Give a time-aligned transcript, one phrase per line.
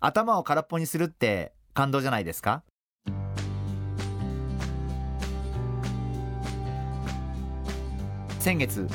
[0.00, 2.62] 頭を空っぽにするって感動じゃないですか？
[8.38, 8.86] 先月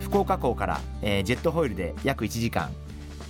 [0.00, 2.70] 福岡港から、えー、ジェットホイールで約1時間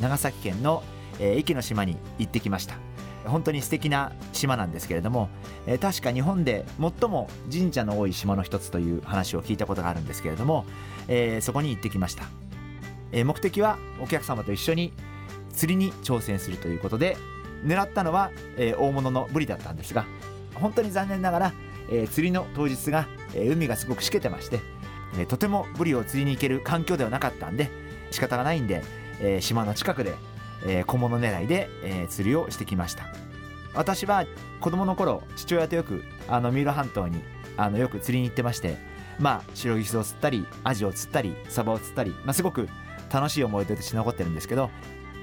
[0.01, 0.83] 長崎県の、
[1.21, 2.77] えー、壱岐の島に行ってきました。
[3.27, 5.29] 本当に素敵な島なんですけれども、
[5.67, 10.65] えー、確か日本で最も神社の多い島の一つという話を聞いたことがあるんですけれども、
[11.09, 12.25] えー、そこに行ってきました、
[13.13, 14.95] えー、目的はお客様と一緒に
[15.59, 17.17] 釣りに挑戦するということで
[17.65, 20.07] 狙ったのは、えー、大物のブリだったんですが
[20.55, 21.53] 本当に残念ながら、
[21.91, 24.61] えー、釣りの当日が、えー、海がすごくしけてまして、
[25.19, 27.71] えー、とてもブリを釣りに行ける環境ではなかったんで
[28.13, 28.83] 仕方がないんで、
[29.21, 30.15] えー、島の近くで、
[30.65, 33.07] えー、小物狙いで、えー、釣りをしてきました。
[33.75, 34.25] 私は
[34.61, 37.21] 子供の頃父親とよくあの三浦半島に
[37.57, 38.77] あのよく釣りに行ってまして
[39.21, 42.69] まあ白ギスを釣ったりアジを釣ったりサバを釣ったり、まあ、すごく
[43.13, 44.71] 楽しい思い出として残ってるんですけど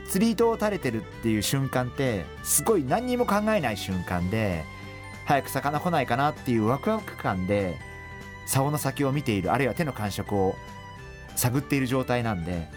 [0.07, 4.63] 釣り糸を垂れてるっていう瞬間ってすごい何にも考えない瞬間で
[5.25, 7.77] 早く魚来ないかなっていうワクワク感で
[8.45, 10.55] 竿の先を見ているあるいは手の感触を
[11.35, 12.67] 探っている状態なんで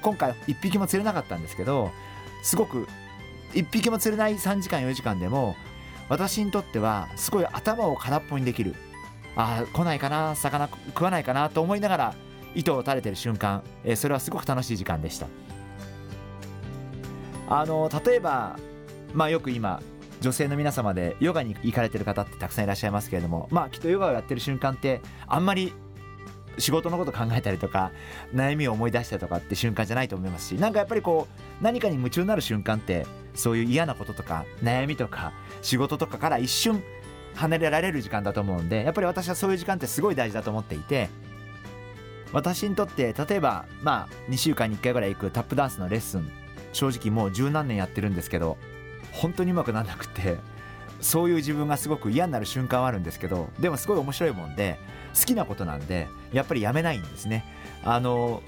[0.00, 1.92] 今回1匹も釣れなかったんですけど
[2.42, 2.88] すごく
[3.52, 5.56] 1匹も釣れない3時間4時間でも
[6.08, 8.74] 私にとってはすごい頭を空っぽにできる
[9.36, 12.14] ああ来ないかな魚食わないかなと思いながら
[12.54, 15.26] 糸を垂れてる瞬間、えー、それはすごく楽しい時間でした。
[17.48, 18.58] あの例えば、
[19.14, 19.82] まあ、よく今
[20.20, 25.72] 女性の皆様でヨガに行かれてる方ってたくさんいらっしゃいますけれどもまあきっとヨガをやってる瞬間ってあんまり
[26.58, 27.92] 仕事のこと考えたりとか
[28.34, 31.26] 悩みを思い出したりとかって瞬間じゃないと思いますしなんかやっぱりこ
[31.60, 35.32] う何かに夢中になる瞬間ってそういう嫌なこととか悩みとか
[35.62, 36.82] 仕事とかから一瞬
[37.34, 41.08] 離れられる時間だと思うんでやっぱり私はそういう時間ってすごい大事だと思っていて
[42.32, 46.30] 私にとって例えばまあ2週間に1回ぐらい行くタップダンスのレッスン
[46.72, 48.58] 正直もう十何年やってるんですけど
[49.12, 50.38] 本当にうまくなんなくて
[51.00, 54.78] そういう自分がすごく嫌になる瞬間はあるんですけどでもすごい面白いもんで
[55.18, 57.44] 好きなことなんでやっぱりやめないんですね。
[57.84, 58.42] あの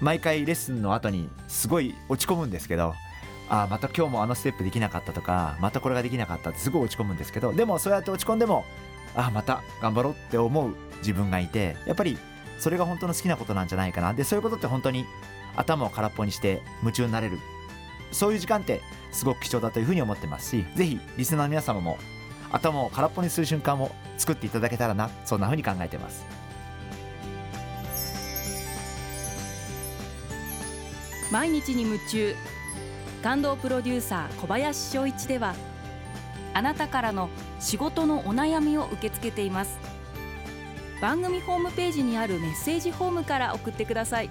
[0.00, 2.94] 毎回レッスンの後にすごい落ち込むんですけど
[3.50, 8.64] あまた今日もあのステップできなかったとかまたこれができなかったってすごい落ち込むんですけどでもそうやって落ち込んでも
[9.16, 12.16] あまた頑張ろうって思う自分がいてやっぱり
[12.60, 14.14] それが本当の好きなことなんじゃないかな。
[14.14, 15.06] でそういうことって本当に
[15.56, 17.38] 頭を空っぽにして夢中になれる
[18.12, 18.80] そういう時間って
[19.12, 21.98] すごく貴重だというふうに思ってますしぜひリスナーの皆様も
[22.50, 26.24] 頭を空っぽにする瞬間を作っていただけたらなそんなふうに考えてます。
[31.30, 32.34] 毎日に夢中
[33.22, 35.54] 感動プロデューサー小林翔一では
[36.54, 37.28] あなたからの
[37.60, 39.78] 仕事のお悩みを受け付けています。
[41.00, 44.30] 番組ホームページにあるメッセージフォームから送ってください。